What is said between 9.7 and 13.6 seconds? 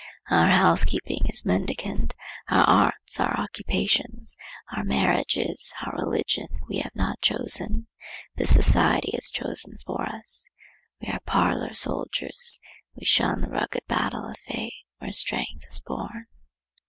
for us. We are parlor soldiers. We shun the